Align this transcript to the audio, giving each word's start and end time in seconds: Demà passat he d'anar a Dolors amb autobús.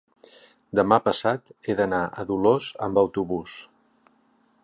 Demà 0.79 0.97
passat 1.07 1.51
he 1.69 1.75
d'anar 1.81 2.01
a 2.23 2.27
Dolors 2.31 2.71
amb 2.87 3.03
autobús. 3.05 3.61